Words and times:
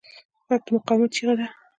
غږ 0.47 0.61
د 0.65 0.67
مقاومت 0.75 1.09
چیغه 1.15 1.33
ده 1.39 1.45